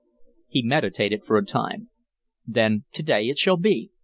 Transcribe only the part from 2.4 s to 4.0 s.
"Then to day it shall be.